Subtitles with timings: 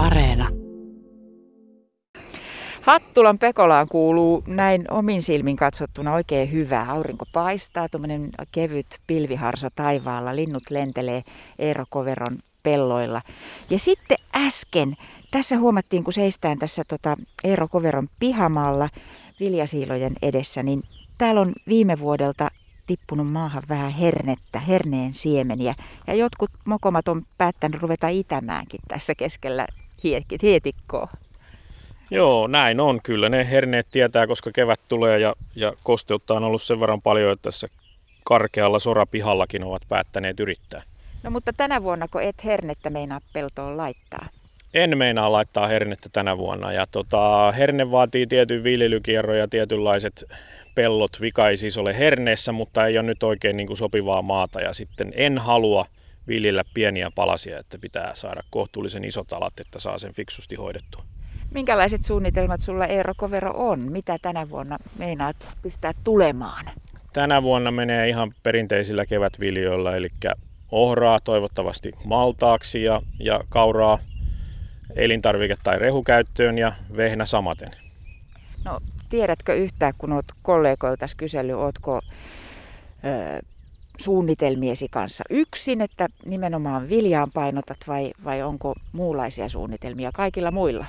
[0.00, 0.48] Areena.
[2.80, 6.90] Hattulan Pekolaan kuuluu näin omin silmin katsottuna oikein hyvää.
[6.90, 11.22] Aurinko paistaa, tuommoinen kevyt pilviharso taivaalla, linnut lentelee
[11.58, 13.20] Eero Koveron pelloilla.
[13.70, 14.94] Ja sitten äsken,
[15.30, 18.88] tässä huomattiin kun seistään tässä tota Eero Koveron pihamaalla
[19.40, 20.82] viljasiilojen edessä, niin
[21.18, 22.48] täällä on viime vuodelta
[22.90, 25.74] tippunut maahan vähän hernettä, herneen siemeniä.
[26.06, 29.66] Ja jotkut mokomat on päättänyt ruveta itämäänkin tässä keskellä
[30.42, 31.08] hietikkoa.
[32.10, 33.28] Joo, näin on kyllä.
[33.28, 37.42] Ne herneet tietää, koska kevät tulee ja, ja kosteutta on ollut sen verran paljon, että
[37.42, 37.68] tässä
[38.24, 40.82] karkealla sorapihallakin ovat päättäneet yrittää.
[41.22, 44.26] No mutta tänä vuonna, kun et hernettä meinaa peltoon laittaa?
[44.74, 46.72] En meinaa laittaa hernettä tänä vuonna.
[46.72, 50.24] Ja tota, herne vaatii tietyn viljelykierron ja tietynlaiset
[50.80, 51.20] pellot.
[51.20, 54.60] Vika ei siis ole herneessä, mutta ei ole nyt oikein niin kuin sopivaa maata.
[54.60, 55.86] Ja sitten en halua
[56.28, 61.02] viljellä pieniä palasia, että pitää saada kohtuullisen isot alat, että saa sen fiksusti hoidettua.
[61.54, 63.92] Minkälaiset suunnitelmat sulla Eero Kovero on?
[63.92, 66.66] Mitä tänä vuonna meinaat pistää tulemaan?
[67.12, 70.08] Tänä vuonna menee ihan perinteisillä kevätviljoilla, eli
[70.70, 73.98] ohraa toivottavasti maltaaksi ja, ja kauraa
[74.96, 77.70] elintarvike- tai rehukäyttöön ja vehnä samaten.
[78.64, 78.78] No
[79.10, 82.00] tiedätkö yhtään, kun olet kollegoilta kysellyt, oletko
[83.04, 83.42] ö,
[83.98, 90.86] suunnitelmiesi kanssa yksin, että nimenomaan viljaan painotat vai, vai onko muunlaisia suunnitelmia kaikilla muilla?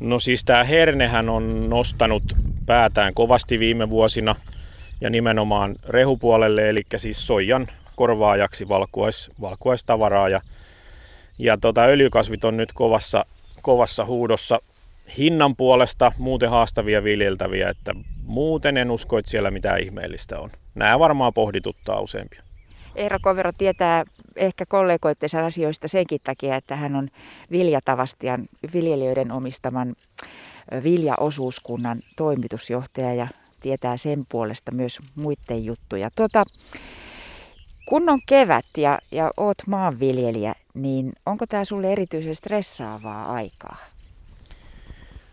[0.00, 2.22] No siis tämä hernehän on nostanut
[2.66, 4.34] päätään kovasti viime vuosina
[5.00, 10.28] ja nimenomaan rehupuolelle, eli siis soijan korvaajaksi valkuais, valkuaistavaraa.
[10.28, 10.40] Ja,
[11.38, 13.24] ja tota, öljykasvit on nyt kovassa,
[13.62, 14.60] kovassa huudossa
[15.18, 20.50] hinnan puolesta muuten haastavia viljeltäviä, että muuten en usko, että siellä mitään ihmeellistä on.
[20.74, 22.42] Nämä varmaan pohdituttaa useampia.
[22.94, 24.04] Eero Kovero tietää
[24.36, 27.08] ehkä kollegoittensa asioista senkin takia, että hän on
[27.50, 29.94] Viljatavastian viljelijöiden omistaman
[30.82, 33.28] viljaosuuskunnan toimitusjohtaja ja
[33.60, 36.10] tietää sen puolesta myös muiden juttuja.
[36.16, 36.44] Tuota,
[37.88, 43.76] kun on kevät ja, ja oot maanviljelijä, niin onko tämä sulle erityisen stressaavaa aikaa?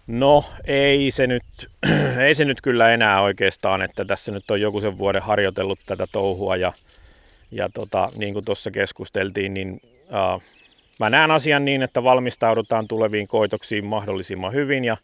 [0.07, 1.43] No ei se, nyt,
[2.25, 6.05] ei se nyt kyllä enää oikeastaan, että tässä nyt on joku sen vuoden harjoitellut tätä
[6.11, 6.73] touhua ja,
[7.51, 10.43] ja tota, niin kuin tuossa keskusteltiin, niin uh,
[10.99, 14.97] mä näen asian niin, että valmistaudutaan tuleviin koitoksiin mahdollisimman hyvin ja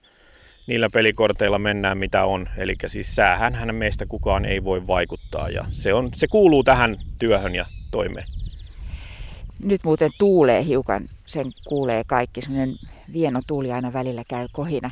[0.67, 2.49] niillä pelikorteilla mennään mitä on.
[2.57, 6.97] Eli siis säähän hän meistä kukaan ei voi vaikuttaa ja se, on, se kuuluu tähän
[7.19, 8.32] työhön ja toimeen.
[9.63, 12.75] Nyt muuten tuulee hiukan, sen kuulee kaikki, semmoinen
[13.13, 14.91] vieno tuuli aina välillä käy kohina.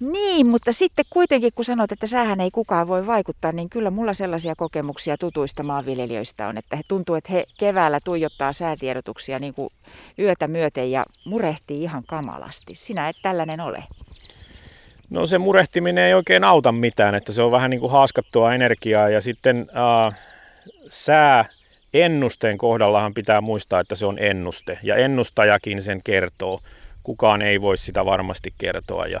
[0.00, 4.14] Niin, mutta sitten kuitenkin kun sanot, että sähän ei kukaan voi vaikuttaa, niin kyllä mulla
[4.14, 9.68] sellaisia kokemuksia tutuista maanviljelijöistä on, että he tuntuu, että he keväällä tuijottaa säätiedotuksia niin kuin
[10.18, 12.74] yötä myöten ja murehtii ihan kamalasti.
[12.74, 13.84] Sinä et tällainen ole.
[15.10, 19.08] No se murehtiminen ei oikein auta mitään, että se on vähän niin kuin haaskattua energiaa
[19.08, 19.66] ja sitten
[20.06, 20.18] äh,
[20.88, 21.44] sää
[21.94, 26.60] ennusteen kohdallahan pitää muistaa, että se on ennuste ja ennustajakin sen kertoo.
[27.02, 29.20] Kukaan ei voi sitä varmasti kertoa ja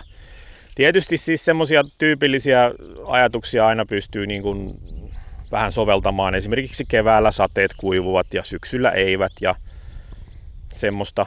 [0.74, 2.70] tietysti siis semmoisia tyypillisiä
[3.06, 4.74] ajatuksia aina pystyy niin kuin
[5.52, 6.34] vähän soveltamaan.
[6.34, 9.54] Esimerkiksi keväällä sateet kuivuvat ja syksyllä eivät ja
[10.72, 11.26] semmoista.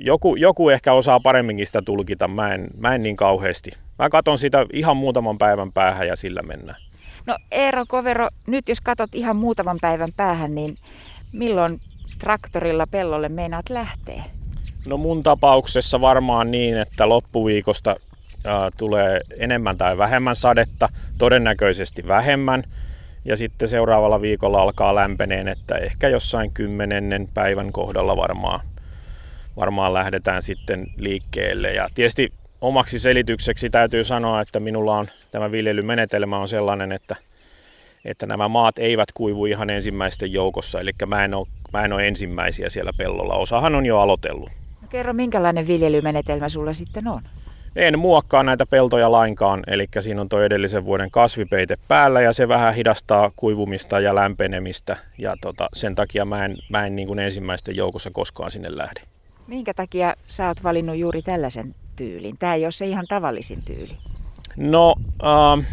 [0.00, 3.70] Joku, joku ehkä osaa paremminkin sitä tulkita, mä en, mä en niin kauheasti.
[3.98, 6.85] Mä katon sitä ihan muutaman päivän päähän ja sillä mennään.
[7.26, 10.78] No Eero Kovero, nyt jos katot ihan muutaman päivän päähän, niin
[11.32, 11.80] milloin
[12.18, 14.24] traktorilla pellolle meinaat lähteä?
[14.86, 20.88] No mun tapauksessa varmaan niin, että loppuviikosta äh, tulee enemmän tai vähemmän sadetta,
[21.18, 22.64] todennäköisesti vähemmän.
[23.24, 28.60] Ja sitten seuraavalla viikolla alkaa lämpeneen, että ehkä jossain kymmenennen päivän kohdalla varmaan,
[29.56, 31.70] varmaan lähdetään sitten liikkeelle.
[31.70, 32.32] Ja tietysti
[32.66, 37.16] omaksi selitykseksi täytyy sanoa, että minulla on tämä viljelymenetelmä on sellainen, että,
[38.04, 42.08] että nämä maat eivät kuivu ihan ensimmäisten joukossa, eli mä en, ole, mä en ole
[42.08, 43.34] ensimmäisiä siellä pellolla.
[43.34, 44.50] Osahan on jo aloitellut.
[44.82, 47.22] No kerro, minkälainen viljelymenetelmä sulla sitten on?
[47.76, 52.48] En muokkaa näitä peltoja lainkaan, eli siinä on tuo edellisen vuoden kasvipeite päällä ja se
[52.48, 57.18] vähän hidastaa kuivumista ja lämpenemistä ja tota, sen takia mä en, mä en niin kuin
[57.18, 59.00] ensimmäisten joukossa koskaan sinne lähde.
[59.46, 62.38] Minkä takia sä oot valinnut juuri tällaisen tyylin?
[62.38, 63.96] Tämä ei ole se ihan tavallisin tyyli.
[64.56, 64.94] No
[65.24, 65.66] äh,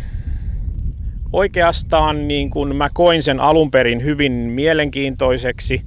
[1.33, 5.85] oikeastaan niin kun mä koin sen alun perin hyvin mielenkiintoiseksi.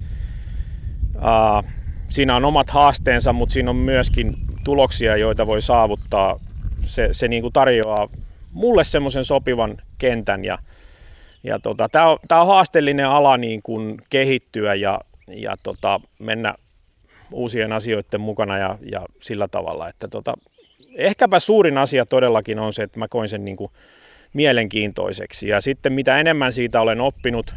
[1.17, 1.73] Äh,
[2.09, 4.35] siinä on omat haasteensa, mutta siinä on myöskin
[4.65, 6.41] tuloksia, joita voi saavuttaa.
[6.83, 8.09] Se, se niin kuin tarjoaa
[8.53, 10.59] mulle semmoisen sopivan kentän ja,
[11.45, 16.55] ja tota, tämä on, on haasteellinen ala niin kuin kehittyä ja, ja tota, mennä
[17.33, 20.35] uusien asioiden mukana ja, ja sillä tavalla, että tota,
[20.97, 23.71] ehkäpä suurin asia todellakin on se, että mä koin sen niin kuin
[24.33, 25.49] mielenkiintoiseksi.
[25.49, 27.55] Ja sitten mitä enemmän siitä olen oppinut,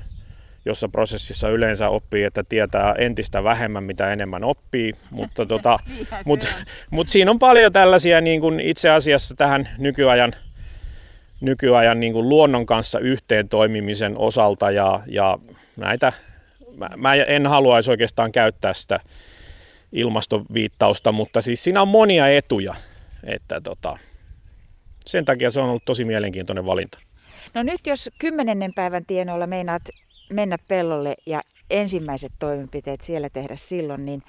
[0.66, 5.80] jossa prosessissa yleensä oppii, että tietää entistä vähemmän, mitä enemmän oppii, mutta tota,
[6.26, 6.56] mut,
[6.92, 10.36] mut siinä on paljon tällaisia niin kuin itse asiassa tähän nykyajan,
[11.42, 15.40] nykyajan niin kuin luonnon kanssa yhteen toimimisen osalta ja, ja
[15.76, 16.14] näitä,
[16.76, 19.00] mä, mä en haluaisi oikeastaan käyttää sitä
[19.92, 22.76] ilmastoviittausta, mutta siis siinä on monia etuja,
[23.24, 23.98] että tota,
[25.06, 27.00] sen takia se on ollut tosi mielenkiintoinen valinta.
[27.54, 29.82] No nyt jos kymmenennen päivän tienoilla meinaat
[30.30, 34.24] mennä pellolle ja ensimmäiset toimenpiteet siellä tehdä silloin, niin,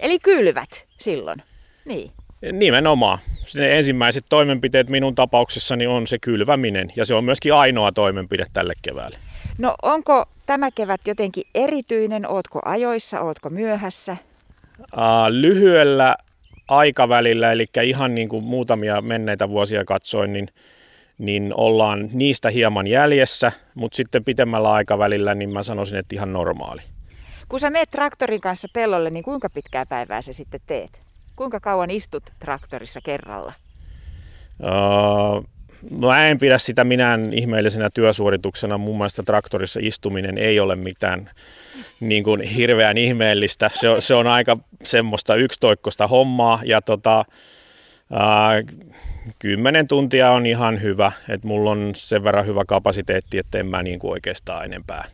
[0.00, 1.42] eli kylvät silloin,
[1.84, 2.10] niin.
[2.52, 3.18] Nimenomaan.
[3.54, 8.74] Ne ensimmäiset toimenpiteet minun tapauksessani on se kylväminen ja se on myöskin ainoa toimenpide tälle
[8.82, 9.18] keväälle.
[9.58, 12.30] No onko tämä kevät jotenkin erityinen?
[12.30, 14.16] Ootko ajoissa, ootko myöhässä?
[15.28, 16.16] Lyhyellä
[16.68, 20.48] aikavälillä, eli ihan niin kuin muutamia menneitä vuosia katsoin, niin,
[21.18, 26.82] niin ollaan niistä hieman jäljessä, mutta sitten pitemmällä aikavälillä niin mä sanoisin, että ihan normaali.
[27.48, 31.00] Kun sä meet traktorin kanssa pellolle, niin kuinka pitkää päivää sä sitten teet?
[31.36, 33.52] Kuinka kauan istut traktorissa kerralla?
[34.62, 35.44] Uh,
[35.90, 38.78] no en pidä sitä minään ihmeellisenä työsuorituksena.
[38.78, 41.30] Mun mielestä traktorissa istuminen ei ole mitään
[42.00, 43.70] niin kuin hirveän ihmeellistä.
[43.74, 47.24] Se on, se on aika semmoista yksitoikkoista hommaa ja tota,
[48.12, 48.62] ää,
[49.38, 51.12] kymmenen tuntia on ihan hyvä.
[51.28, 55.04] että mulla on sen verran hyvä kapasiteetti, että en mä niin kuin oikeastaan enempää.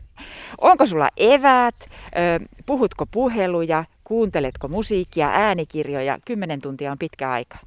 [0.60, 1.74] Onko sulla eväät?
[2.66, 3.84] Puhutko puheluja?
[4.04, 6.18] Kuunteletko musiikkia, äänikirjoja?
[6.24, 7.58] Kymmenen tuntia on pitkä aika.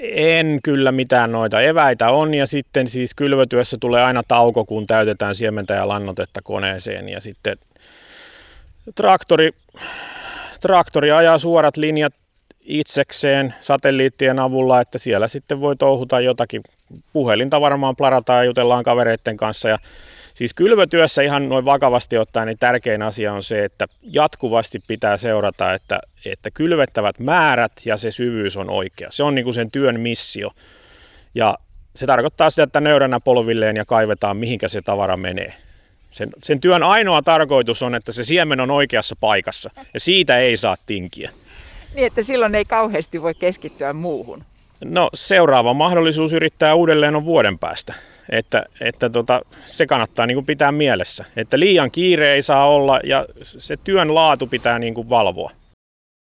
[0.00, 5.34] En kyllä mitään noita eväitä on ja sitten siis kylvötyössä tulee aina tauko, kun täytetään
[5.34, 7.58] siementä ja lannotetta koneeseen ja sitten
[8.94, 9.50] traktori,
[10.60, 12.14] traktori ajaa suorat linjat
[12.64, 16.62] itsekseen satelliittien avulla, että siellä sitten voi touhuta jotakin.
[17.12, 19.78] Puhelinta varmaan plarataan ja jutellaan kavereiden kanssa ja
[20.34, 25.74] Siis kylvötyössä ihan noin vakavasti ottaen, niin tärkein asia on se, että jatkuvasti pitää seurata,
[25.74, 29.10] että, että kylvettävät määrät ja se syvyys on oikea.
[29.10, 30.50] Se on niin kuin sen työn missio.
[31.34, 31.58] Ja
[31.96, 35.54] se tarkoittaa sitä, että nöyränä polvilleen ja kaivetaan, mihinkä se tavara menee.
[36.10, 40.56] Sen, sen työn ainoa tarkoitus on, että se siemen on oikeassa paikassa ja siitä ei
[40.56, 41.30] saa tinkiä.
[41.94, 44.44] Niin, että silloin ei kauheasti voi keskittyä muuhun.
[44.84, 47.94] No seuraava mahdollisuus yrittää uudelleen on vuoden päästä.
[48.30, 53.00] Että, että tota, se kannattaa niin kuin pitää mielessä, että liian kiire ei saa olla
[53.04, 55.50] ja se työn laatu pitää niin kuin valvoa.